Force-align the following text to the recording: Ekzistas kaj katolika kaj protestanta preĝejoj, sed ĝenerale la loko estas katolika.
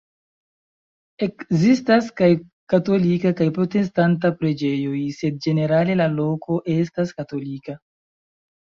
Ekzistas 1.25 2.07
kaj 2.21 2.29
katolika 2.75 3.35
kaj 3.43 3.47
protestanta 3.59 4.35
preĝejoj, 4.41 5.03
sed 5.21 5.41
ĝenerale 5.49 6.01
la 6.03 6.11
loko 6.19 6.61
estas 6.81 7.19
katolika. 7.23 7.81